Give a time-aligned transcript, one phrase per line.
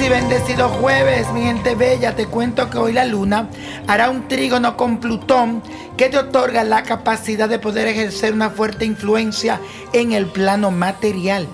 [0.00, 2.16] y bendecido jueves, mi gente bella.
[2.16, 3.48] Te cuento que hoy la luna
[3.86, 5.62] hará un trígono con Plutón
[5.98, 9.60] que te otorga la capacidad de poder ejercer una fuerte influencia
[9.92, 11.46] en el plano material.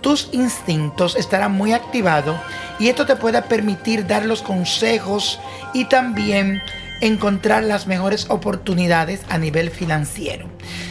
[0.00, 2.36] Tus instintos estarán muy activados
[2.78, 5.40] y esto te puede permitir dar los consejos
[5.74, 6.62] y también
[7.00, 10.48] encontrar las mejores oportunidades a nivel financiero.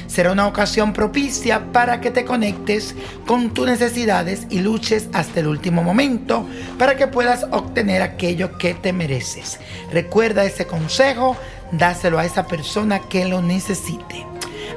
[0.07, 5.47] Será una ocasión propicia para que te conectes con tus necesidades y luches hasta el
[5.47, 9.59] último momento para que puedas obtener aquello que te mereces.
[9.91, 11.35] Recuerda ese consejo,
[11.71, 14.25] dáselo a esa persona que lo necesite.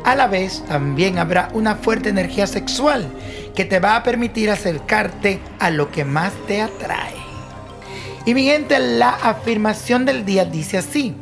[0.04, 3.06] A la vez también habrá una fuerte energía sexual
[3.54, 7.14] que te va a permitir acercarte a lo que más te atrae.
[8.24, 11.14] Y mi gente, la afirmación del día dice así.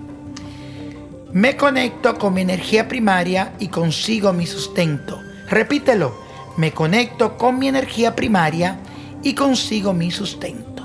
[1.36, 5.22] Me conecto con mi energía primaria y consigo mi sustento.
[5.50, 6.16] Repítelo.
[6.56, 8.78] Me conecto con mi energía primaria
[9.22, 10.82] y consigo mi sustento.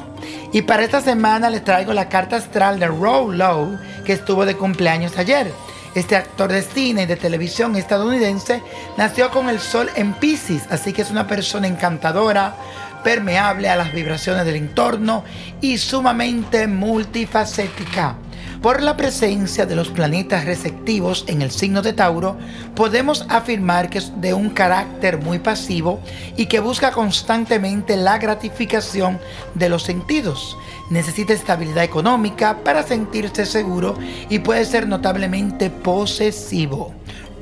[0.52, 4.58] Y para esta semana les traigo la carta astral de Row Lowe, que estuvo de
[4.58, 5.54] cumpleaños ayer.
[5.96, 8.62] Este actor de cine y de televisión estadounidense
[8.98, 12.58] nació con el sol en Pisces, así que es una persona encantadora,
[13.06, 15.24] permeable a las vibraciones del entorno
[15.62, 18.18] y sumamente multifacética.
[18.62, 22.38] Por la presencia de los planetas receptivos en el signo de Tauro,
[22.76, 26.00] podemos afirmar que es de un carácter muy pasivo
[26.38, 29.20] y que busca constantemente la gratificación
[29.56, 30.56] de los sentidos.
[30.92, 33.96] Necesita estabilidad económica para sentirse seguro
[34.30, 36.94] y puede ser notablemente posesivo.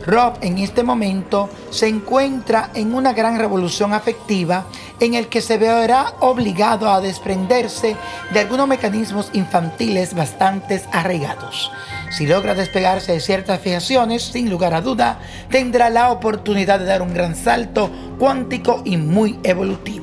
[0.06, 4.66] Rob en este momento se encuentra en una gran revolución afectiva
[5.00, 7.96] en el que se verá obligado a desprenderse
[8.34, 11.72] de algunos mecanismos infantiles bastante arraigados.
[12.12, 17.02] Si logra despegarse de ciertas fijaciones, sin lugar a duda, tendrá la oportunidad de dar
[17.02, 19.99] un gran salto cuántico y muy evolutivo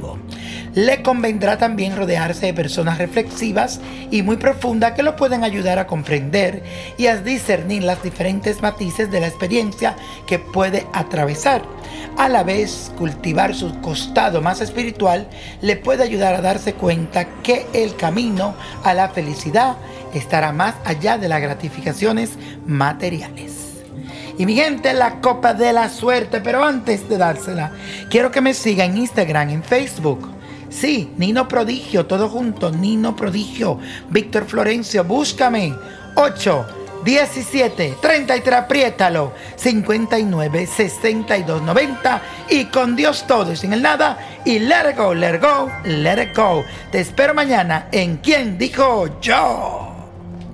[0.77, 5.87] le convendrá también rodearse de personas reflexivas y muy profundas que lo pueden ayudar a
[5.87, 6.63] comprender
[6.99, 11.63] y a discernir las diferentes matices de la experiencia que puede atravesar.
[12.19, 15.31] A la vez, cultivar su costado más espiritual
[15.63, 18.55] le puede ayudar a darse cuenta que el camino
[18.85, 19.77] a la felicidad
[20.13, 22.33] estará más allá de las gratificaciones
[22.67, 23.55] materiales.
[24.37, 26.43] Y mi gente, la copa de la suerte.
[26.43, 27.73] Pero antes de dársela,
[28.11, 30.37] quiero que me siga en Instagram, en Facebook
[30.79, 33.79] Sí, Nino Prodigio, todo junto, Nino Prodigio,
[34.11, 35.75] Víctor Florencio, búscame.
[36.17, 36.67] 8,
[37.03, 39.33] 17, 33, apriétalo.
[39.57, 42.23] 59, 62, 90.
[42.51, 44.19] Y con Dios todo y sin el nada.
[44.45, 46.63] Y let it go, let it go, let it go.
[46.93, 49.86] Te espero mañana en Quien Dijo Yo.